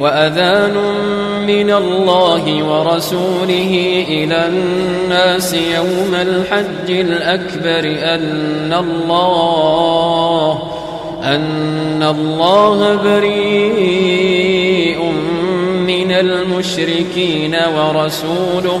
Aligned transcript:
وأذان 0.00 0.74
من 1.46 1.70
الله 1.70 2.64
ورسوله 2.64 4.04
إلى 4.08 4.46
الناس 4.46 5.54
يوم 5.54 6.14
الحج 6.14 6.90
الأكبر 6.90 7.98
أن 8.14 8.74
الله 8.78 10.62
أن 11.22 12.02
الله 12.02 12.94
بريء 12.94 15.02
من 15.86 16.12
المشركين 16.12 17.56
ورسوله 17.76 18.80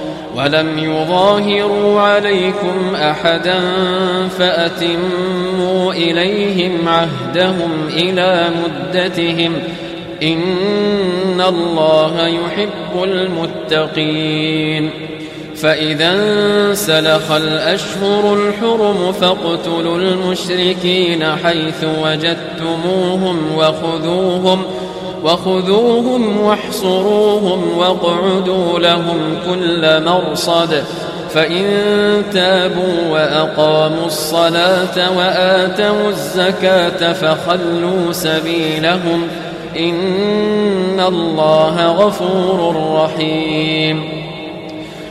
ولم 0.35 0.79
يظاهروا 0.79 2.01
عليكم 2.01 2.95
أحدا 2.95 3.59
فأتموا 4.37 5.93
إليهم 5.93 6.87
عهدهم 6.87 7.71
إلى 7.89 8.49
مدتهم 8.63 9.53
إن 10.23 11.41
الله 11.41 12.27
يحب 12.27 13.03
المتقين 13.03 14.89
فإذا 15.55 16.11
انسلخ 16.11 17.31
الأشهر 17.31 18.33
الحرم 18.33 19.11
فاقتلوا 19.11 19.97
المشركين 19.97 21.25
حيث 21.43 21.85
وجدتموهم 22.03 23.37
وخذوهم 23.57 24.63
وخذوهم 25.23 26.41
واحصروهم 26.41 27.77
واقعدوا 27.77 28.79
لهم 28.79 29.37
كل 29.49 30.03
مرصد 30.05 30.83
فإن 31.29 31.65
تابوا 32.33 33.11
وأقاموا 33.11 34.05
الصلاة 34.05 35.17
وآتوا 35.17 36.09
الزكاة 36.09 37.13
فخلوا 37.13 38.11
سبيلهم 38.11 39.27
إن 39.79 40.99
الله 40.99 41.91
غفور 41.91 42.75
رحيم 43.03 44.20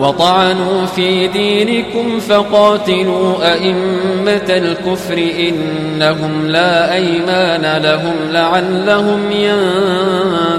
وطعنوا 0.00 0.86
في 0.86 1.26
دينكم 1.28 2.20
فقاتلوا 2.20 3.52
أئمة 3.52 4.48
الكفر 4.48 5.18
إنهم 5.38 6.46
لا 6.46 6.94
أيمان 6.94 7.82
لهم 7.82 8.14
لعلهم 8.30 9.32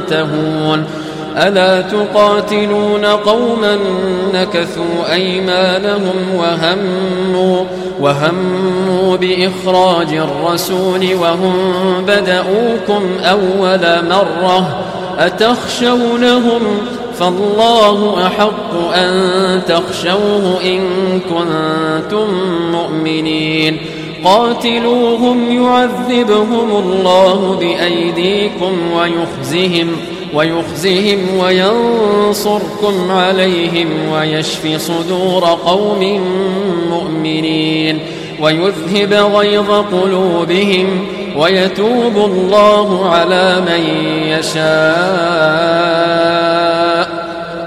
ينتهون. 0.08 0.86
ألا 1.38 1.82
تقاتلون 1.82 3.06
قوما 3.06 3.78
نكثوا 4.34 5.14
أيمانهم 5.14 6.16
وهموا 6.36 7.66
وهموا 8.00 9.18
بإخراج 9.18 10.14
الرسول 10.14 11.16
وهم 11.16 11.56
بدؤوكم 12.08 13.04
أول 13.24 13.80
مرة 14.10 14.86
أتخشونهم 15.20 16.62
فالله 17.22 18.28
أحق 18.28 18.94
أن 18.94 19.12
تخشوه 19.68 20.64
إن 20.64 20.80
كنتم 21.20 22.28
مؤمنين. 22.72 23.78
قاتلوهم 24.24 25.64
يعذبهم 25.64 26.72
الله 26.72 27.58
بأيديكم 27.60 28.74
ويخزهم 28.98 29.88
ويخزهم 30.34 31.20
وينصركم 31.40 33.12
عليهم 33.12 33.88
ويشفي 34.14 34.80
صدور 34.80 35.44
قوم 35.46 36.22
مؤمنين. 36.90 38.00
ويذهب 38.42 39.14
غيظ 39.14 39.72
قلوبهم 39.72 41.08
ويتوب 41.38 42.16
الله 42.16 43.10
على 43.10 43.62
من 43.62 43.82
يشاء. 44.28 45.62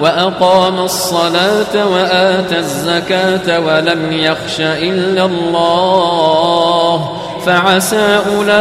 وأقام 0.00 0.78
الصلاة 0.78 1.86
وآتى 1.86 2.58
الزكاة 2.58 3.60
ولم 3.60 4.12
يخش 4.12 4.60
إلا 4.60 5.24
الله 5.24 7.18
فعسى 7.46 8.20
أولئك 8.36 8.52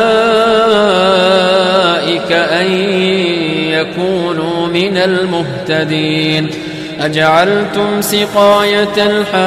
أن 2.31 2.71
يكونوا 3.71 4.67
من 4.67 4.97
المهتدين. 4.97 6.49
أجعلتم 6.99 8.01
سقاية 8.01 8.97
الحاج 8.97 9.37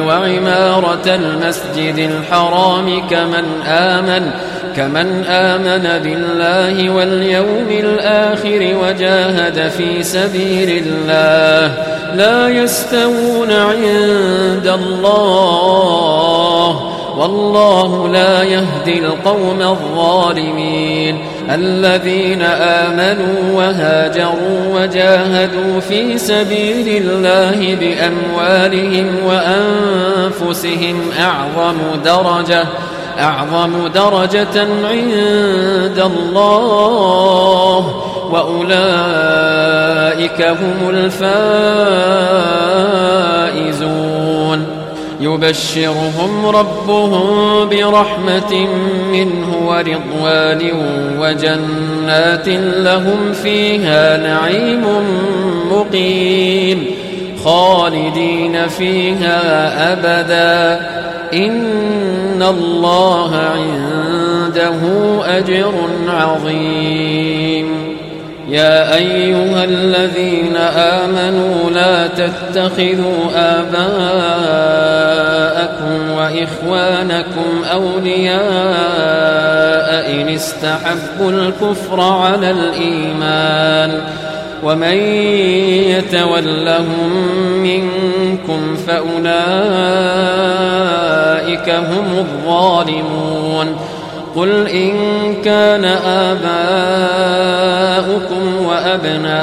وعمارة 0.00 1.06
المسجد 1.06 1.98
الحرام 1.98 3.08
كمن 3.08 3.62
آمن 3.66 4.30
كمن 4.76 5.24
آمن 5.24 6.02
بالله 6.02 6.90
واليوم 6.90 7.68
الآخر 7.70 8.76
وجاهد 8.82 9.68
في 9.68 10.02
سبيل 10.02 10.84
الله 10.86 11.74
لا 12.14 12.48
يستوون 12.48 13.52
عند 13.52 14.66
الله 14.66 15.78
والله 17.18 18.08
لا 18.08 18.42
يهدي 18.42 18.98
القوم 18.98 19.62
الظالمين 19.62 21.18
الذين 21.50 22.42
آمنوا 22.42 23.52
وهاجروا 23.54 24.60
وجاهدوا 24.72 25.80
في 25.80 26.18
سبيل 26.18 27.02
الله 27.02 27.76
بأموالهم 27.80 29.06
وأنفسهم 29.26 31.00
أعظم 31.20 31.76
درجة 32.04 32.64
أعظم 33.18 33.86
درجة 33.86 34.60
عند 34.84 36.02
الله 36.14 38.02
وأولئك 38.32 38.78
هم 40.42 40.90
الفائزون. 40.90 41.68
يبشرهم 45.20 46.46
ربهم 46.46 47.68
برحمة 47.68 48.66
منه 49.12 49.48
ورضوان 49.66 50.72
وجنات 51.18 52.48
لهم 52.78 53.32
فيها 53.42 54.16
نعيم 54.16 54.84
مقيم. 55.72 56.86
خالدين 57.44 58.68
فيها 58.68 59.92
أبدا. 59.92 60.86
إن 61.34 62.42
الله 62.42 63.36
عنده 63.36 64.80
أجر 65.38 65.72
عظيم. 66.08 67.98
يا 68.48 68.94
أيها 68.94 69.64
الذين 69.64 70.56
آمنوا 70.76 71.70
لا 71.70 72.06
تتخذوا 72.06 73.30
آباءكم 73.34 73.78
وإخوانكم 76.10 77.64
أولياء 77.72 78.38
إن 80.12 80.28
استحبوا 80.28 81.30
الكفر 81.30 82.00
على 82.00 82.50
الإيمان. 82.50 84.00
ومن 84.64 84.96
يتولهم 85.88 87.12
منكم 87.62 88.76
فأولئك 88.86 89.28
هم 91.70 92.18
الظالمون 92.18 93.76
قل 94.36 94.68
إن 94.68 94.94
كان 95.44 95.84
آباؤكم 96.04 96.48
وأبناؤكم 98.66 99.38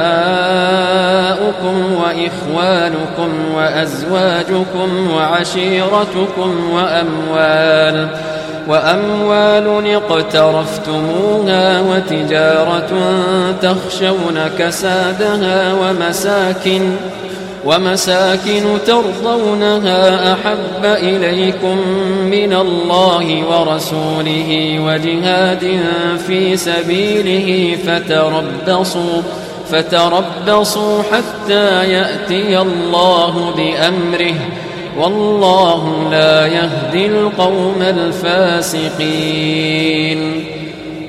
وإخوانكم 2.02 3.30
وأزواجكم 3.56 5.12
وعشيرتكم 5.16 6.70
وأموال 6.74 8.08
وأموال 8.68 9.96
اقترفتموها 9.96 11.82
وتجارة 11.82 12.92
تخشون 13.62 14.40
كسادها 14.60 15.74
ومساكن 15.74 16.82
ومساكن 17.66 18.64
ترضونها 18.88 20.34
أحب 20.34 20.86
إليكم 20.86 21.78
من 22.26 22.54
الله 22.54 23.44
ورسوله 23.50 24.80
وجهاد 24.86 25.80
في 26.28 26.58
سبيله 26.58 27.78
فتربصوا 27.88 29.22
فتربصوا 29.72 31.04
حتى 31.12 31.92
يأتي 31.92 32.60
الله 32.60 33.54
بأمره 33.58 34.36
والله 34.98 36.10
لا 36.12 36.48
يهدي 36.48 37.06
القوم 37.06 37.82
الفاسقين. 37.82 39.26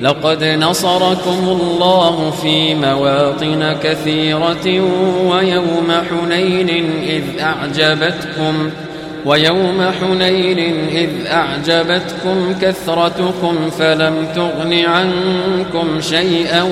لقد 0.03 0.45
نصركم 0.45 1.59
الله 1.61 2.31
في 2.31 2.75
مواطن 2.75 3.77
كثيرة 3.83 4.83
ويوم 5.27 5.93
حنين 6.11 6.69
إذ 7.03 7.23
أعجبتكم 7.41 8.71
ويوم 9.25 9.91
حنين 10.01 10.89
إذ 10.89 11.11
أعجبتكم 11.27 12.55
كثرتكم 12.63 13.71
فلم 13.79 14.27
تغن 14.35 14.85
عنكم 14.85 16.01
شيئا 16.01 16.71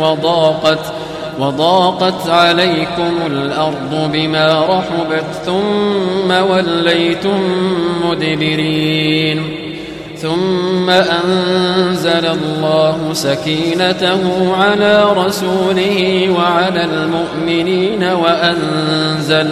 وضاقت 0.00 0.92
وضاقت 1.38 2.28
عليكم 2.28 3.12
الأرض 3.26 4.10
بما 4.12 4.66
رحبت 4.66 5.24
ثم 5.46 6.30
وليتم 6.50 7.40
مدبرين. 8.04 9.62
ثم 10.18 10.90
أنزل 10.90 12.26
الله 12.26 12.98
سكينته 13.12 14.54
على 14.56 15.04
رسوله 15.16 16.28
وعلى 16.38 16.84
المؤمنين 16.84 18.04
وأنزل 18.04 19.48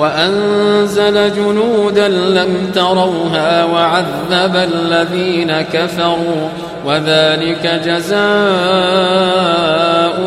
وأنزل 0.00 1.32
جنودا 1.32 2.08
لم 2.08 2.70
تروها 2.74 3.64
وعذب 3.64 4.56
الذين 4.56 5.60
كفروا 5.60 6.48
وذلك 6.86 7.82
جزاء 7.84 8.20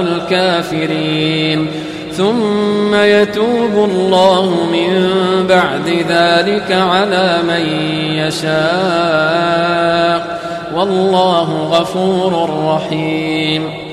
الكافرين. 0.02 1.68
ثم 2.12 2.96
يتوب 2.96 3.90
الله 3.90 4.46
من 4.72 5.10
بعد 5.50 5.88
ذلك 6.10 6.72
على 6.72 7.38
من 7.48 7.66
يشاء. 8.16 9.64
والله 10.76 11.70
غفور 11.72 12.50
رحيم. 12.76 13.93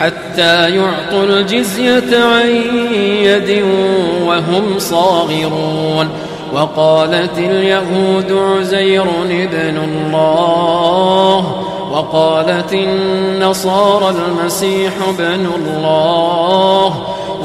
حتى 0.00 0.70
يعطوا 0.70 1.24
الجزية 1.24 2.24
عن 2.24 2.48
يد 3.22 3.64
وهم 4.26 4.78
صاغرون. 4.78 6.08
وقالت 6.54 7.38
اليهود 7.38 8.32
عزير 8.32 9.04
ابن 9.30 9.78
الله. 9.84 11.64
وقالت 11.92 12.72
النصارى 12.72 14.14
المسيح 14.28 14.92
ابن 15.08 15.46
الله. 15.56 16.94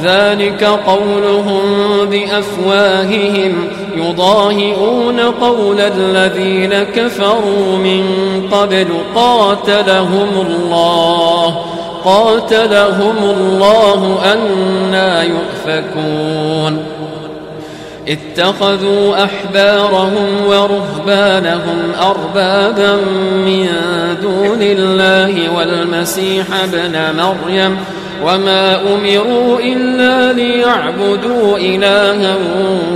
ذلك 0.04 0.64
قولهم 0.64 1.62
بأفواههم. 2.06 3.54
يضاهئون 3.96 5.20
قول 5.20 5.80
الذين 5.80 6.84
كفروا 6.84 7.78
من 7.78 8.04
قبل. 8.52 8.88
قاتلهم 9.16 10.28
الله. 10.48 11.65
قاتلهم 12.06 13.18
الله 13.24 14.20
أنا 14.34 15.24
يؤفكون. 15.24 16.86
اتخذوا 18.08 19.24
أحبارهم 19.24 20.28
ورهبانهم 20.48 21.92
أربابا 22.02 22.96
من 23.46 23.68
دون 24.22 24.62
الله 24.62 25.56
والمسيح 25.58 26.46
ابن 26.64 27.18
مريم 27.18 27.78
وما 28.26 28.82
أمروا 28.82 29.60
إلا 29.60 30.34
ليعبدوا 30.34 31.58
إلها 31.58 32.36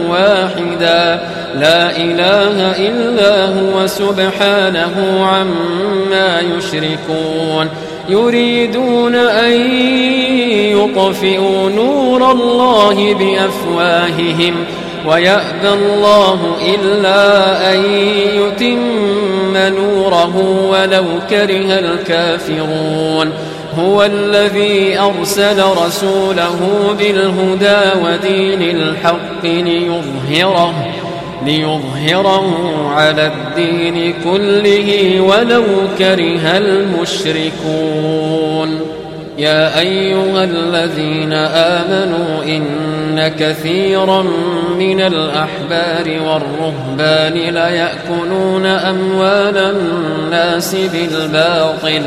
واحدا. 0.09 1.21
لا 1.55 1.97
إله 1.97 2.87
إلا 2.87 3.45
هو 3.45 3.87
سبحانه 3.87 5.25
عما 5.25 6.39
يشركون. 6.39 7.69
يريدون 8.09 9.15
أن 9.15 9.51
يطفئوا 10.77 11.69
نور 11.69 12.31
الله 12.31 13.13
بأفواههم 13.13 14.55
ويأبى 15.07 15.69
الله 15.73 16.39
إلا 16.75 17.73
أن 17.73 17.85
يتم 18.35 19.57
نوره 19.57 20.37
ولو 20.69 21.05
كره 21.29 21.79
الكافرون 21.79 23.31
هو 23.79 24.03
الذي 24.03 24.99
أرسل 24.99 25.63
رسوله 25.85 26.57
بالهدى 26.99 27.99
ودين 28.03 28.61
الحق 28.61 29.43
ليظهره 29.43 30.73
ليظهره 31.45 32.45
على 32.89 33.27
الدين 33.27 34.13
كله 34.23 35.21
ولو 35.21 35.63
كره 35.97 36.57
المشركون. 36.57 38.19
يا 39.37 39.79
أيها 39.79 40.43
الذين 40.43 41.33
آمنوا 41.33 42.43
إن 42.43 43.27
كثيرا 43.39 44.21
من 44.79 45.01
الأحبار 45.01 46.19
والرهبان 46.27 47.33
ليأكلون 47.33 48.65
أموال 48.65 49.57
الناس 49.57 50.75
بالباطل 50.75 52.01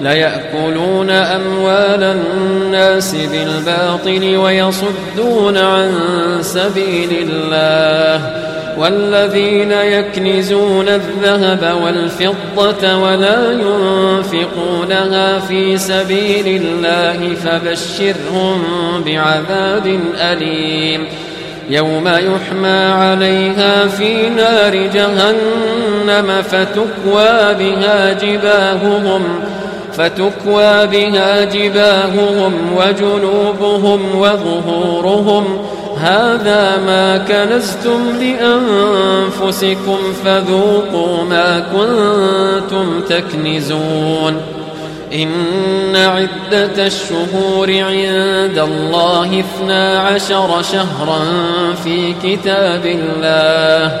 ليأكلون 0.00 1.10
أموال 1.10 2.02
الناس 2.02 3.14
بالباطل 3.14 4.36
ويصدون 4.36 5.56
عن 5.56 5.92
سبيل 6.40 7.28
الله 7.30 8.48
والذين 8.78 9.72
يكنزون 9.72 10.88
الذهب 10.88 11.76
والفضة 11.82 12.96
ولا 12.96 13.52
ينفقونها 13.52 15.38
في 15.38 15.78
سبيل 15.78 16.62
الله 16.62 17.34
فبشرهم 17.34 18.62
بعذاب 19.06 20.00
أليم 20.14 21.04
يوم 21.70 22.08
يحمى 22.08 22.78
عليها 22.78 23.86
في 23.86 24.28
نار 24.28 24.76
جهنم 24.76 26.42
فتكوى 26.42 27.54
بها 27.54 28.12
جباههم 28.12 29.24
فتكوى 29.98 30.86
بها 30.86 31.44
جباههم 31.44 32.52
وجنوبهم 32.76 34.00
وظهورهم. 34.18 35.44
هذا 36.00 36.76
ما 36.86 37.18
كنزتم 37.18 38.00
لأنفسكم 38.20 39.98
فذوقوا 40.24 41.24
ما 41.24 41.60
كنتم 41.60 43.00
تكنزون. 43.08 44.40
إن 45.14 45.96
عدة 45.96 46.86
الشهور 46.86 47.70
عند 47.70 48.58
الله 48.58 49.40
اثنا 49.40 50.00
عشر 50.00 50.62
شهرا 50.72 51.20
في 51.84 52.14
كتاب 52.22 52.86
الله. 52.86 54.00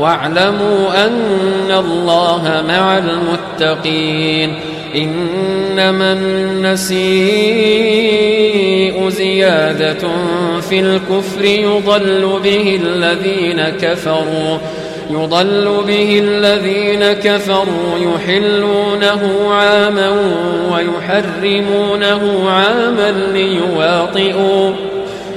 واعلموا 0.00 1.06
أن 1.06 1.70
الله 1.70 2.64
مع 2.68 2.98
المتقين 2.98 4.54
إنما 4.96 6.12
النسيء 6.12 7.00
زيادة 9.08 10.08
في 10.60 10.80
الكفر 10.80 11.44
يضل 11.44 12.40
به 12.44 12.80
الذين 12.82 13.62
كفروا 13.62 14.58
يضل 15.10 15.84
به 15.86 16.18
الذين 16.24 17.12
كفروا 17.12 17.98
يحلونه 17.98 19.50
عاما 19.50 20.10
ويحرمونه 20.72 22.50
عاما 22.50 23.10
ليواطئوا 23.32 24.72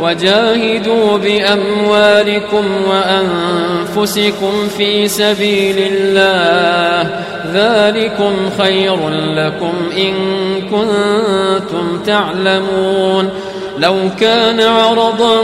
وجاهدوا 0.00 1.18
بأموالكم 1.18 2.64
وأنفسكم 2.88 4.68
في 4.78 5.08
سبيل 5.08 5.76
الله. 5.78 7.10
ذلكم 7.52 8.32
خير 8.58 9.08
لكم 9.34 9.74
إن 9.96 10.14
كنتم 10.60 11.98
تعلمون. 12.06 13.30
لو 13.78 13.96
كان 14.20 14.60
عرضا 14.60 15.36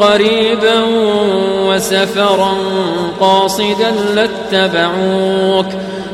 قريبا 0.00 0.84
وسفرا 1.66 2.52
قاصدا 3.20 3.90
لاتبعوك. 4.14 5.66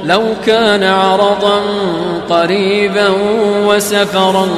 لو 0.05 0.23
كان 0.47 0.85
عرضا 0.85 1.61
قريبا 2.31 3.09
وسفرا 3.67 4.49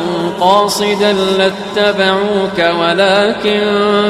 قاصدا 0.40 1.12
لاتبعوك 1.12 2.80
ولكن 2.80 3.62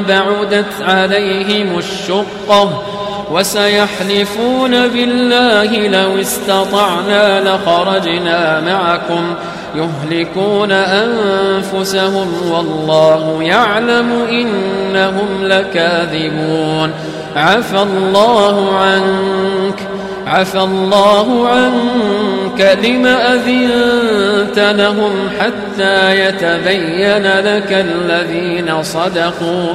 بعدت 0.09 0.83
عليهم 0.83 1.79
الشقة 1.79 2.83
وسيحلفون 3.31 4.89
بالله 4.89 5.89
لو 5.89 6.21
استطعنا 6.21 7.41
لخرجنا 7.41 8.61
معكم. 8.61 9.35
يهلكون 9.75 10.73
أنفسهم 10.73 12.29
والله 12.51 13.43
يعلم 13.43 14.13
إنهم 14.31 15.29
لكاذبون. 15.43 16.93
عفى 17.37 17.83
الله 17.83 18.77
عنك 18.77 19.79
عفى 20.27 20.61
الله 20.61 21.49
عنك 21.49 22.79
لم 22.85 23.07
أذنت 23.07 24.59
لهم 24.59 25.13
حتى 25.41 26.21
يتبين 26.21 27.23
لك 27.23 27.73
الذين 27.73 28.83
صدقوا 28.83 29.75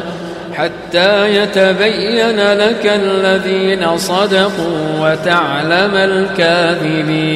حتى 0.54 1.36
يتبين 1.36 2.54
لك 2.54 2.86
الذين 3.04 3.98
صدقوا 3.98 4.78
وتعلم 5.00 5.96
الكاذبين. 5.96 7.36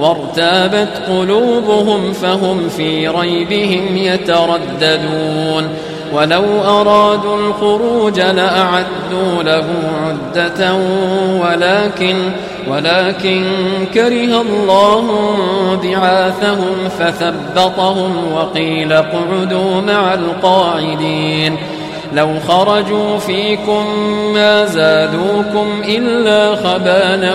وارتابت 0.00 1.02
قلوبهم 1.08 2.12
فهم 2.12 2.68
في 2.68 3.08
ريبهم 3.08 3.96
يترددون. 3.96 5.68
ولو 6.14 6.44
أرادوا 6.64 7.36
الخروج 7.36 8.20
لأعدوا 8.20 9.42
له 9.42 9.64
عدة 10.04 10.74
ولكن 11.42 12.16
ولكن 12.70 13.44
كره 13.94 14.40
الله 14.40 15.04
بعاثهم 15.82 16.88
فثبطهم 16.98 18.32
وقيل 18.34 18.92
اقعدوا 18.92 19.80
مع 19.80 20.14
القاعدين. 20.14 21.56
لو 22.14 22.28
خرجوا 22.48 23.18
فيكم 23.18 23.84
ما 24.34 24.64
زادوكم 24.64 25.82
إلا 25.84 26.54
خبالا 26.54 27.34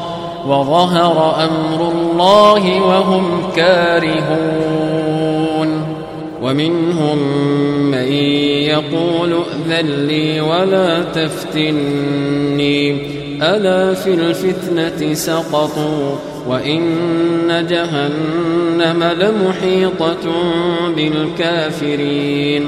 وظهر 0.47 1.35
أمر 1.43 1.91
الله 1.91 2.81
وهم 2.81 3.41
كارهون. 3.55 5.21
ومنهم 6.41 7.17
من 7.91 8.13
يقول 8.63 9.33
ائذن 9.69 9.87
لي 10.07 10.41
ولا 10.41 11.03
تفتني. 11.03 12.91
ألا 13.41 13.93
في 13.93 14.13
الفتنة 14.13 15.13
سقطوا 15.13 16.15
وإن 16.47 17.67
جهنم 17.69 19.03
لمحيطة 19.03 20.31
بالكافرين. 20.95 22.67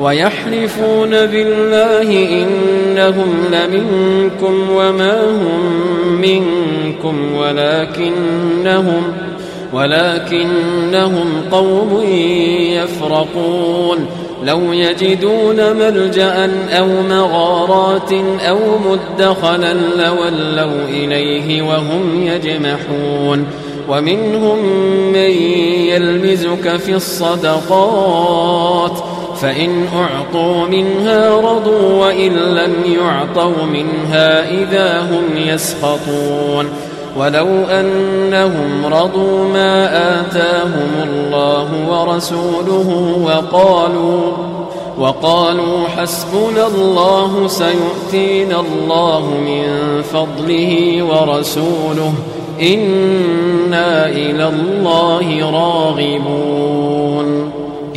ويحلفون 0.00 1.10
بالله 1.10 2.28
إنهم 2.42 3.34
لمنكم 3.52 4.70
وما 4.70 5.24
هم 5.30 5.62
منكم 6.20 7.34
ولكنهم 7.34 9.02
ولكنهم 9.72 11.26
قوم 11.52 12.02
يفرقون 12.72 14.06
لو 14.44 14.72
يجدون 14.72 15.76
ملجأ 15.76 16.50
أو 16.70 16.86
مغارات 17.10 18.12
أو 18.48 18.58
مدخلا 18.78 19.74
لولوا 19.74 20.88
إليه 20.88 21.62
وهم 21.62 22.26
يجمحون 22.26 23.46
ومنهم 23.88 24.58
من 25.12 25.30
يلمزك 25.88 26.76
في 26.76 26.94
الصدقات 26.94 28.92
فإن 29.40 29.86
أعطوا 29.96 30.66
منها 30.66 31.36
رضوا 31.36 32.06
وإن 32.06 32.32
لم 32.32 32.72
يعطوا 32.86 33.64
منها 33.72 34.50
إذا 34.50 35.00
هم 35.00 35.24
يسخطون. 35.36 36.68
ولو 37.18 37.46
أنهم 37.70 38.86
رضوا 38.86 39.48
ما 39.52 39.86
آتاهم 40.20 40.90
الله 41.08 41.68
ورسوله 41.88 43.18
وقالوا 43.24 44.32
وقالوا 44.98 45.88
حسبنا 45.96 46.66
الله 46.66 47.46
سيؤتينا 47.46 48.60
الله 48.60 49.30
من 49.46 49.66
فضله 50.02 51.02
ورسوله. 51.02 52.12
إنا 52.62 54.08
إلى 54.08 54.48
الله 54.48 55.50
راغبون. 55.50 57.47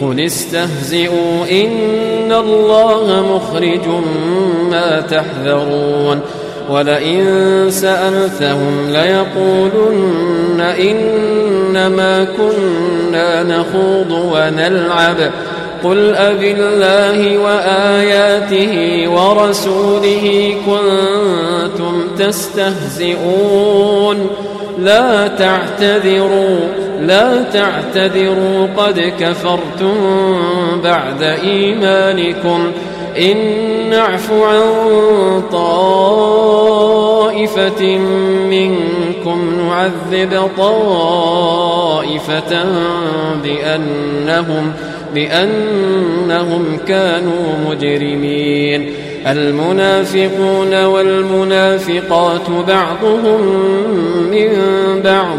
قل 0.00 0.20
استهزئوا 0.20 1.46
إن 1.50 2.32
الله 2.32 3.24
مخرج 3.34 3.88
ما 4.70 5.00
تحذرون. 5.00 6.20
ولئن 6.70 7.24
سألتهم 7.70 8.90
ليقولن 8.90 10.60
إنما 10.60 12.24
كنا 12.24 13.42
نخوض 13.42 14.10
ونلعب. 14.10 15.30
قل 15.84 16.14
أبالله 16.14 17.38
وآياته 17.38 19.08
ورسوله 19.10 20.54
كنتم 20.66 22.08
تستهزئون. 22.18 24.26
لا 24.78 25.28
تعتذروا 25.28 26.58
لا 27.06 27.42
تعتذروا 27.42 28.66
قد 28.76 29.12
كفرتم 29.20 29.94
بعد 30.84 31.22
إيمانكم. 31.22 32.72
إن 33.18 33.36
نعف 33.90 34.32
عن 34.32 34.62
طائفة 35.52 36.38
منكم 38.50 39.38
نعذب 39.60 40.50
طائفة 40.58 41.72
بأنهم 43.44 44.72
بأنهم 45.14 46.78
كانوا 46.88 47.54
مجرمين. 47.70 48.92
المنافقون 49.26 50.84
والمنافقات 50.84 52.50
بعضهم 52.68 53.40
من 54.30 54.50
بعض. 55.04 55.38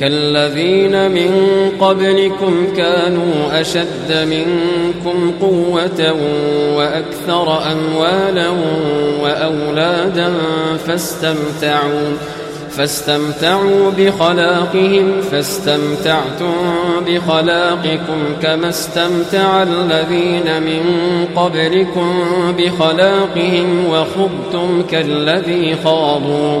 كالذين 0.00 1.10
من 1.10 1.30
قبلكم 1.80 2.66
كانوا 2.76 3.60
أشد 3.60 4.28
منكم 4.30 5.32
قوة 5.40 6.14
وأكثر 6.76 7.72
أموالا 7.72 8.48
وأولادا 9.22 10.32
فاستمتعوا 10.86 12.12
فاستمتعوا 12.70 13.90
بخلاقهم 13.98 15.20
فاستمتعتم 15.30 16.54
بخلاقكم 17.06 18.20
كما 18.42 18.68
استمتع 18.68 19.62
الذين 19.62 20.62
من 20.62 20.84
قبلكم 21.36 22.24
بخلاقهم 22.58 23.86
وخضتم 23.90 24.82
كالذي 24.90 25.76
خاضوا. 25.84 26.60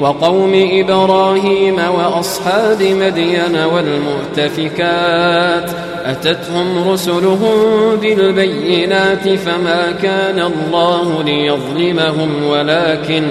وقوم 0.00 0.52
إبراهيم 0.54 1.76
وأصحاب 1.96 2.82
مدين 2.82 3.56
والمؤتفكات 3.74 5.70
أتتهم 6.04 6.88
رسلهم 6.88 7.56
بالبينات 8.00 9.28
فما 9.28 9.92
كان 10.02 10.38
الله 10.38 11.22
ليظلمهم 11.22 12.44
ولكن 12.48 13.22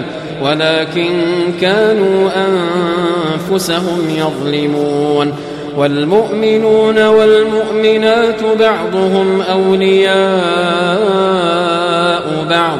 ولكن 0.41 1.11
كانوا 1.61 2.29
أنفسهم 2.35 4.09
يظلمون 4.09 5.33
والمؤمنون 5.77 7.07
والمؤمنات 7.07 8.43
بعضهم 8.59 9.41
أولياء 9.41 10.19
بعض 12.49 12.79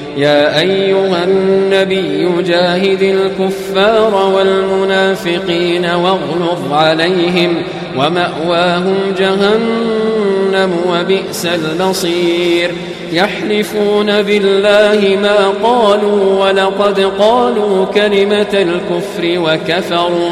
يا 0.17 0.59
أيها 0.59 1.23
النبي 1.23 2.41
جاهد 2.43 3.01
الكفار 3.01 4.31
والمنافقين 4.35 5.85
واغلظ 5.85 6.73
عليهم 6.73 7.63
ومأواهم 7.97 8.97
جهنم 9.17 10.71
وبئس 10.89 11.45
المصير. 11.45 12.71
يحلفون 13.13 14.21
بالله 14.21 15.17
ما 15.21 15.53
قالوا 15.69 16.45
ولقد 16.45 16.99
قالوا 16.99 17.85
كلمة 17.85 18.53
الكفر 18.53 19.23
وكفروا. 19.23 20.31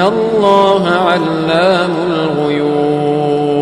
الله 0.00 0.88
علام 0.88 1.90
الغيوب 2.10 3.56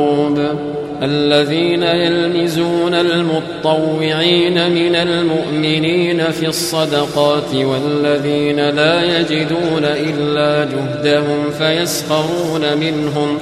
الذين 1.03 1.83
يلمزون 1.83 2.95
المطوعين 2.95 4.71
من 4.71 4.95
المؤمنين 4.95 6.25
في 6.31 6.47
الصدقات 6.47 7.55
والذين 7.55 8.69
لا 8.69 9.19
يجدون 9.19 9.85
إلا 9.85 10.65
جهدهم 10.65 11.51
فيسخرون 11.59 12.79
منهم 12.81 13.39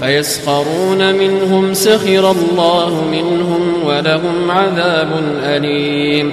فيسخرون 0.00 1.14
منهم 1.14 1.74
سخر 1.74 2.30
الله 2.30 3.04
منهم 3.12 3.74
ولهم 3.86 4.50
عذاب 4.50 5.08
أليم 5.44 6.32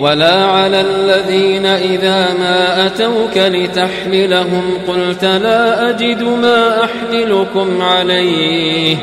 ولا 0.00 0.44
على 0.44 0.80
الذين 0.80 1.66
إذا 1.66 2.34
ما 2.40 2.86
أتوك 2.86 3.36
لتحملهم 3.36 4.78
قلت 4.88 5.24
لا 5.24 5.90
أجد 5.90 6.22
ما 6.22 6.84
أحملكم 6.84 7.82
عليه. 7.82 8.96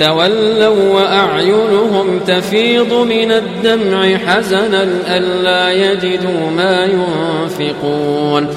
تولوا 0.00 0.94
وأعينهم 0.94 2.20
تفيض 2.26 2.92
من 2.92 3.32
الدمع 3.32 4.16
حزنا 4.16 4.88
ألا 5.08 5.70
يجدوا 5.72 6.50
ما 6.56 6.84
ينفقون. 6.84 8.48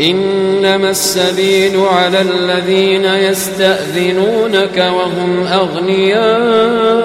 إنما 0.00 0.90
السبيل 0.90 1.80
على 1.80 2.20
الذين 2.20 3.04
يستأذنونك 3.04 4.76
وهم 4.76 5.46
أغنياء. 5.46 7.04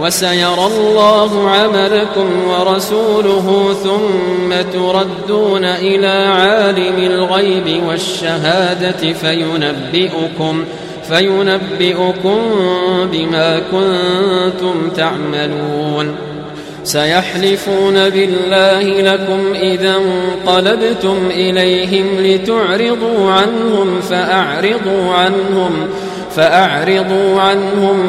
وسيرى 0.00 0.66
الله 0.66 1.50
عملكم 1.50 2.28
ورسوله 2.48 3.76
ثم 3.84 4.70
تردون 4.72 5.64
إلى 5.64 6.26
عالم 6.28 6.98
الغيب 6.98 7.82
والشهادة 7.88 9.12
فينبئكم 9.12 10.64
فينبئكم 11.08 12.38
بما 13.12 13.62
كنتم 13.72 14.90
تعملون. 14.96 16.14
سيحلفون 16.84 17.94
بالله 18.10 19.12
لكم 19.12 19.54
إذا 19.54 19.94
انقلبتم 19.96 21.16
إليهم 21.30 22.06
لتعرضوا 22.18 23.30
عنهم 23.30 24.00
فأعرضوا 24.00 25.14
عنهم 25.14 25.88
فأعرضوا 26.36 27.40
عنهم 27.40 28.08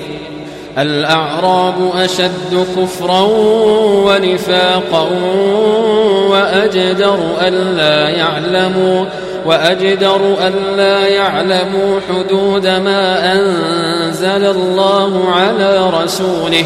الأعراب 0.77 1.91
أشد 1.95 2.65
كفرا 2.77 3.21
ونفاقا 4.05 5.07
وأجدر 6.29 7.19
ألا 7.41 8.09
يعلموا 8.09 9.05
وأجدر 9.45 10.21
ألا 10.47 11.07
يعلموا 11.07 11.99
حدود 12.09 12.67
ما 12.67 13.33
أنزل 13.33 14.45
الله 14.45 15.31
على 15.31 15.89
رسوله 16.03 16.65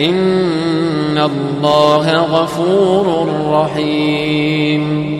إن 0.00 1.18
الله 1.18 2.16
غفور 2.16 3.28
رحيم. 3.50 5.10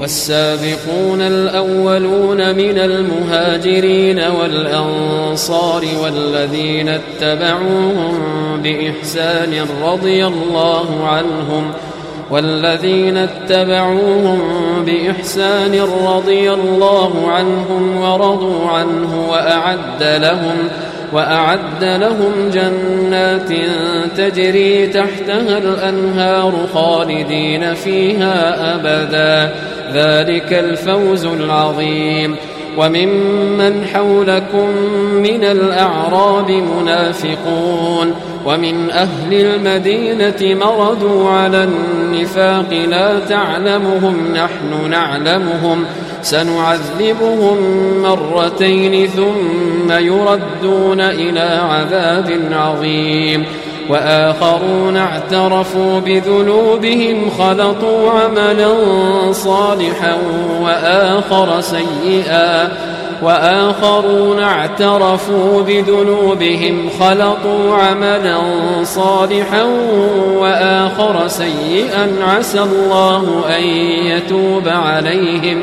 والسابقون 0.00 1.20
الأولون 1.20 2.56
من 2.56 2.78
المهاجرين 2.78 4.20
والأنصار 4.40 5.84
والذين 6.02 6.88
اتبعوهم 6.88 8.14
بإحسان 8.62 9.66
رضي 9.84 10.26
الله 10.26 11.06
عنهم 11.06 11.70
والذين 12.30 13.16
اتبعوهم 13.16 14.40
بإحسان 14.86 15.80
رضي 16.06 16.52
الله 16.52 17.30
عنهم 17.30 17.96
ورضوا 17.96 18.68
عنه 18.68 19.30
وأعد 19.30 20.02
لهم 20.02 20.56
وأعد 21.12 21.84
لهم 21.84 22.32
جنات 22.52 23.48
تجري 24.16 24.86
تحتها 24.86 25.58
الأنهار 25.58 26.52
خالدين 26.74 27.74
فيها 27.74 28.56
أبدا. 28.74 29.54
ذلك 29.94 30.52
الفوز 30.52 31.24
العظيم. 31.24 32.36
وممن 32.76 33.84
حولكم 33.94 34.68
من 35.12 35.44
الأعراب 35.44 36.50
منافقون. 36.50 38.14
ومن 38.46 38.90
أهل 38.90 39.32
المدينة 39.32 40.66
مردوا 40.66 41.30
على 41.30 41.64
النفاق 41.64 42.72
لا 42.90 43.18
تعلمهم 43.18 44.32
نحن 44.34 44.90
نعلمهم. 44.90 45.84
سنعذبهم 46.22 47.56
مرتين 48.02 49.06
ثم 49.06 49.92
يردون 49.92 51.00
إلى 51.00 51.60
عذاب 51.62 52.40
عظيم. 52.52 53.44
وآخرون 53.90 54.96
اعترفوا 54.96 56.00
بذنوبهم 56.00 57.30
خلطوا 57.38 58.10
عملا 58.10 58.68
صالحا 59.32 60.18
وآخر 60.62 61.60
سيئا. 61.60 62.68
وآخرون 63.22 64.38
اعترفوا 64.38 65.62
بذنوبهم 65.62 66.88
خلطوا 67.00 67.74
عملا 67.74 68.38
صالحا 68.84 69.62
وآخر 70.36 71.28
سيئا. 71.28 72.16
عسى 72.22 72.60
الله 72.60 73.44
أن 73.58 73.62
يتوب 74.06 74.68
عليهم. 74.68 75.62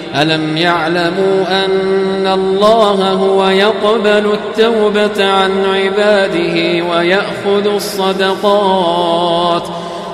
ألم 0.15 0.57
يعلموا 0.57 1.65
أن 1.65 2.27
الله 2.27 3.13
هو 3.13 3.47
يقبل 3.47 4.33
التوبة 4.33 5.25
عن 5.25 5.65
عباده 5.65 6.85
ويأخذ 6.85 7.67
الصدقات؟ 7.75 9.63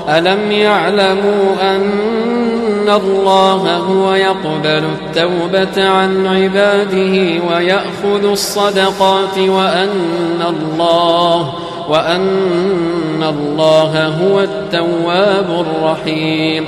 ألم 0.09 0.51
يعلموا 0.51 1.55
أن 1.61 2.89
الله 2.89 3.77
هو 3.77 4.13
يقبل 4.13 4.83
التوبة 4.85 5.89
عن 5.89 6.27
عباده 6.27 7.43
ويأخذ 7.49 8.25
الصدقات 8.31 9.37
وأن 9.37 10.41
الله 10.49 11.53
وأن 11.89 13.23
الله 13.23 14.07
هو 14.07 14.39
التواب 14.39 15.65
الرحيم؟ 15.65 16.67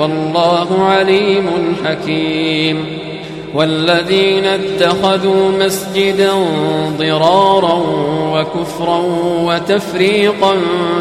والله 0.00 0.84
عليم 0.84 1.76
حكيم. 1.84 2.98
والذين 3.54 4.44
اتخذوا 4.44 5.50
مسجدا 5.60 6.32
ضرارا 6.98 7.82
وكفرا 8.32 9.02
وتفريقا 9.44 10.56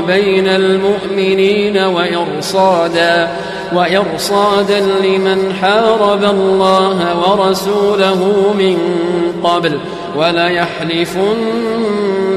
بين 0.08 0.48
المؤمنين 0.48 1.78
وإرصادا 1.78 3.28
وإرصادا 3.76 4.80
لمن 4.80 5.54
حارب 5.62 6.24
الله 6.24 7.30
ورسوله 7.30 8.54
من 8.60 8.78
قبل. 9.44 9.78
وليحلفن 10.18 11.30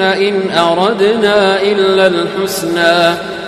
إن 0.03 0.51
أردنا 0.59 1.63
إلا 1.63 2.07
الحسنى. 2.07 3.32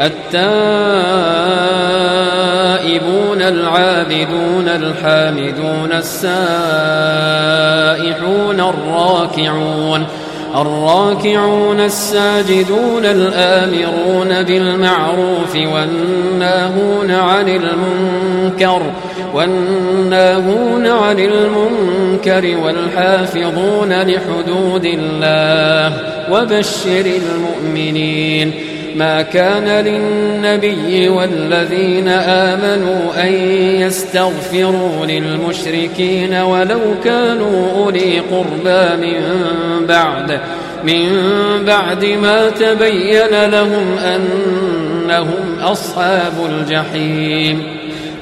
التائبون 0.00 0.36
العابدون 3.42 4.68
الحامدون 4.68 5.92
السائحون 5.92 6.20
الراكعون 8.60 10.06
الراكعون 10.56 11.80
الساجدون 11.80 13.04
الآمرون 13.04 14.42
بالمعروف 14.42 15.56
والناهون 15.56 17.10
عن 17.10 17.48
المنكر 17.48 18.82
والناهون 19.34 20.86
عن 20.86 21.18
المنكر 21.18 22.56
والحافظون 22.64 23.92
لحدود 24.02 24.84
الله 24.84 25.92
وبشر 26.30 27.06
المؤمنين 27.06 28.75
ما 28.96 29.22
كان 29.22 29.84
للنبي 29.84 31.08
والذين 31.08 32.08
آمنوا 32.08 33.22
أن 33.22 33.32
يستغفروا 33.80 35.06
للمشركين 35.06 36.34
ولو 36.34 36.80
كانوا 37.04 37.70
أولي 37.76 38.20
قربى 38.20 39.06
من 39.06 39.22
بعد 39.86 40.40
من 40.84 41.08
بعد 41.66 42.04
ما 42.04 42.50
تبين 42.50 43.44
لهم 43.50 43.98
أنهم 43.98 45.58
أصحاب 45.60 46.32
الجحيم. 46.50 47.75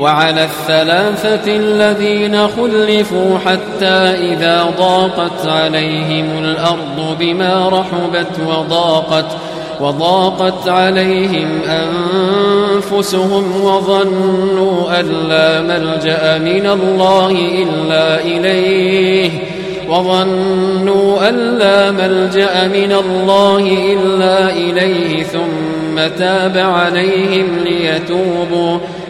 وعلى 0.00 0.44
الثلاثة 0.44 1.56
الذين 1.56 2.48
خلفوا 2.48 3.38
حتى 3.38 4.32
إذا 4.32 4.66
ضاقت 4.78 5.46
عليهم 5.46 6.38
الأرض 6.38 7.16
بما 7.20 7.68
رحبت 7.68 8.40
وضاقت 8.46 9.36
وضاقت 9.80 10.68
عليهم 10.68 11.60
أنفسهم 12.72 13.64
وظنوا 13.64 15.00
أن 15.00 15.28
لا 15.28 15.60
ملجأ 15.60 16.38
من 16.38 16.66
الله 16.66 17.30
إلا 17.62 18.20
إليه 18.20 19.30
وظنوا 19.88 21.28
أن 21.28 21.58
لا 21.58 21.90
ملجأ 21.90 22.68
من 22.68 22.92
الله 22.92 23.92
إلا 23.92 24.50
إليه 24.50 25.22
ثم 25.22 26.16
تاب 26.18 26.58
عليهم 26.58 27.46
ليتوبوا 27.64 28.78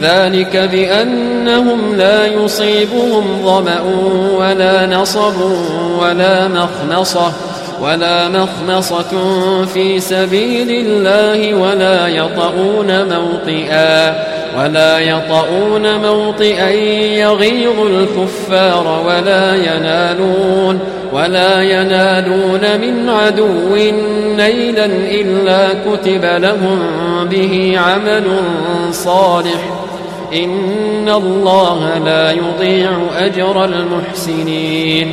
ذلك 0.00 0.56
بأنهم 0.56 1.96
لا 1.96 2.26
يصيبهم 2.26 3.42
ظمأ 3.44 3.80
ولا 4.38 4.86
نصب 4.86 5.34
ولا 5.98 6.48
مخنصة 6.48 7.32
ولا 7.80 8.28
مخنصة 8.28 9.12
في 9.74 10.00
سبيل 10.00 10.86
الله 10.86 11.54
ولا 11.54 12.08
يطؤون 12.08 13.04
موطئا. 13.14 14.35
ولا 14.58 14.98
يطؤون 14.98 16.00
موطئا 16.00 16.70
يغيظ 17.20 17.80
الكفار 17.80 19.02
ولا 19.06 19.54
ينالون 19.54 20.80
ولا 21.12 21.62
ينالون 21.62 22.80
من 22.80 23.08
عدو 23.08 23.76
نيلا 24.36 24.84
إلا 24.86 25.68
كتب 25.68 26.24
لهم 26.24 26.78
به 27.30 27.78
عمل 27.78 28.24
صالح. 28.92 29.86
إن 30.34 31.08
الله 31.08 31.98
لا 32.04 32.32
يضيع 32.32 32.90
أجر 33.18 33.64
المحسنين. 33.64 35.12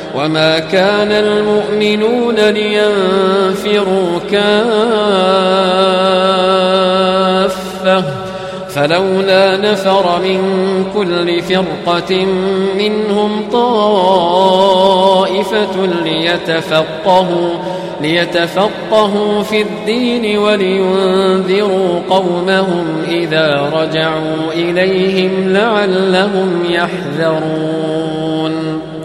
وما 0.15 0.59
كان 0.59 1.11
المؤمنون 1.11 2.35
لينفروا 2.35 4.19
كافة 4.31 4.71
فلولا 8.69 9.57
نفر 9.57 10.19
من 10.19 10.41
كل 10.93 11.41
فرقة 11.41 12.25
منهم 12.77 13.49
طائفة 13.51 14.65
ليتفقهوا 16.03 17.49
ليتفقهوا 18.01 19.43
في 19.43 19.61
الدين 19.61 20.37
ولينذروا 20.37 22.01
قومهم 22.09 22.85
إذا 23.07 23.69
رجعوا 23.73 24.53
إليهم 24.53 25.53
لعلهم 25.53 26.65
يحذرون 26.69 28.60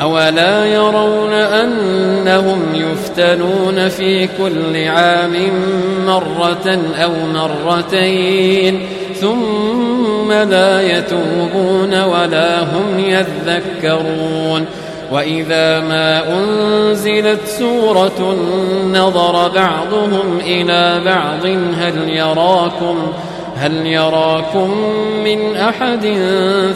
أولا 0.00 0.66
يرون 0.66 1.32
أنهم 1.32 2.62
يفتنون 2.74 3.88
في 3.88 4.28
كل 4.38 4.88
عام 4.88 5.32
مرة 6.06 6.78
أو 7.02 7.10
مرتين 7.34 8.86
ثم 9.20 10.32
لا 10.32 10.98
يتوبون 10.98 12.02
ولا 12.02 12.62
هم 12.62 12.98
يذكرون. 12.98 14.66
وإذا 15.12 15.80
ما 15.80 16.38
أنزلت 16.38 17.40
سورة 17.46 18.36
نظر 18.92 19.48
بعضهم 19.48 20.38
إلى 20.40 21.00
بعض 21.04 21.46
هل 21.80 22.08
يراكم 22.08 23.12
هل 23.60 23.86
يراكم 23.86 24.70
من 25.24 25.56
أحد 25.56 26.06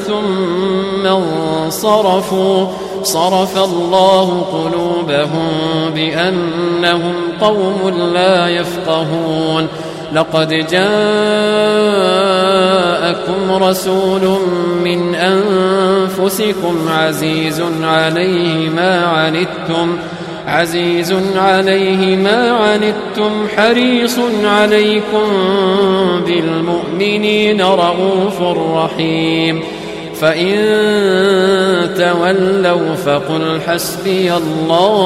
ثم 0.07 1.07
انصرفوا؟ 1.07 2.66
صرف 3.03 3.64
الله 3.64 4.41
قلوبهم 4.41 5.51
بأنهم 5.95 7.14
قوم 7.41 8.11
لا 8.14 8.49
يفقهون. 8.49 9.68
لقد 10.12 10.49
جاءكم 10.49 10.85
رسول 13.64 14.39
من 14.85 15.14
أنفسكم 15.14 16.89
عزيز 16.89 17.62
عليه 17.82 18.70
ما 18.70 19.05
عنتم. 19.07 19.99
عزيز 20.47 21.15
عليه 21.37 22.17
ما 22.17 22.51
عنتم 22.51 23.49
حريص 23.57 24.19
عليكم 24.45 25.29
بالمؤمنين 26.27 27.63
رؤوف 27.63 28.43
رحيم. 28.77 29.63
فإن 30.21 30.55
تولوا 31.97 32.95
فقل 32.95 33.61
حسبي 33.67 34.33
الله 34.35 35.05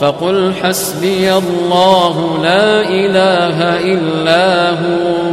فقل 0.00 0.52
حسبي 0.62 1.32
الله 1.32 2.38
لا 2.42 2.80
إله 2.80 3.78
إلا 3.92 4.70
هو. 4.70 5.32